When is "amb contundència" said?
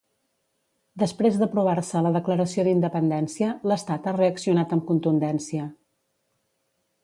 4.79-5.71